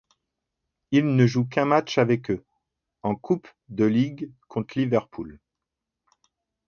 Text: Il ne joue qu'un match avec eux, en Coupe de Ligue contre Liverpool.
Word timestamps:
Il 0.89 1.15
ne 1.15 1.27
joue 1.27 1.45
qu'un 1.45 1.65
match 1.65 1.99
avec 1.99 2.31
eux, 2.31 2.43
en 3.03 3.13
Coupe 3.15 3.47
de 3.69 3.85
Ligue 3.85 4.31
contre 4.47 4.79
Liverpool. 4.79 5.39